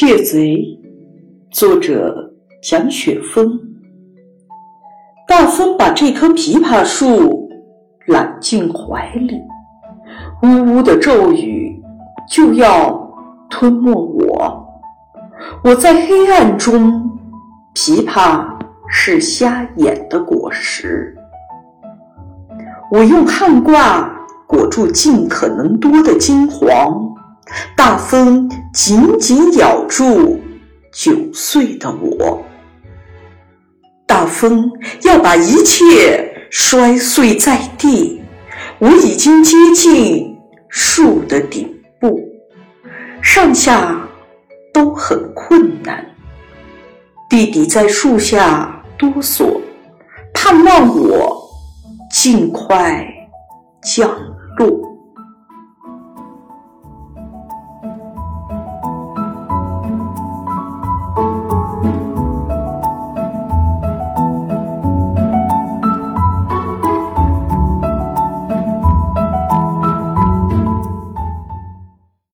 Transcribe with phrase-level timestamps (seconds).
[0.00, 0.78] 窃贼，
[1.50, 2.32] 作者
[2.62, 3.58] 蒋雪峰。
[5.26, 7.50] 大风把这棵枇杷树
[8.06, 9.34] 揽进怀里，
[10.44, 11.82] 呜呜的骤雨
[12.30, 13.12] 就要
[13.50, 14.64] 吞没我。
[15.64, 17.10] 我在黑暗中，
[17.74, 18.46] 枇杷
[18.88, 21.12] 是瞎眼的果实。
[22.92, 24.08] 我用汗褂
[24.46, 27.04] 裹住尽可能多的金黄。
[27.74, 30.40] 大风紧紧咬住
[30.92, 32.44] 九岁的我，
[34.06, 34.70] 大风
[35.02, 38.22] 要把一切摔碎在地。
[38.78, 40.36] 我已经接近
[40.68, 42.20] 树的顶部，
[43.22, 44.00] 上下
[44.72, 46.04] 都很困难。
[47.28, 49.60] 弟弟在树下哆嗦，
[50.32, 51.36] 盼望我
[52.12, 53.04] 尽快
[53.82, 54.08] 降
[54.58, 54.87] 落。